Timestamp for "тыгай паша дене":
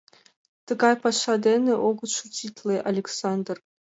0.67-1.73